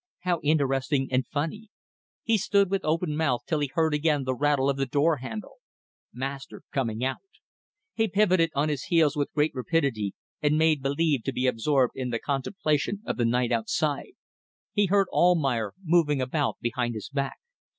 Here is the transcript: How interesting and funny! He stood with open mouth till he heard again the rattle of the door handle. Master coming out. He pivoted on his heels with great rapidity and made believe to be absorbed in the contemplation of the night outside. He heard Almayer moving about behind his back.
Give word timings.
How 0.21 0.39
interesting 0.41 1.09
and 1.11 1.27
funny! 1.27 1.69
He 2.23 2.39
stood 2.39 2.71
with 2.71 2.83
open 2.83 3.15
mouth 3.15 3.41
till 3.45 3.59
he 3.59 3.69
heard 3.71 3.93
again 3.93 4.23
the 4.23 4.33
rattle 4.33 4.67
of 4.67 4.77
the 4.77 4.87
door 4.87 5.17
handle. 5.17 5.57
Master 6.11 6.63
coming 6.71 7.05
out. 7.05 7.19
He 7.93 8.07
pivoted 8.07 8.49
on 8.55 8.67
his 8.69 8.85
heels 8.85 9.15
with 9.15 9.31
great 9.31 9.51
rapidity 9.53 10.15
and 10.41 10.57
made 10.57 10.81
believe 10.81 11.21
to 11.25 11.31
be 11.31 11.45
absorbed 11.45 11.95
in 11.95 12.09
the 12.09 12.17
contemplation 12.17 13.03
of 13.05 13.17
the 13.17 13.25
night 13.25 13.51
outside. 13.51 14.13
He 14.73 14.87
heard 14.87 15.05
Almayer 15.13 15.73
moving 15.83 16.19
about 16.19 16.57
behind 16.63 16.95
his 16.95 17.09
back. 17.09 17.37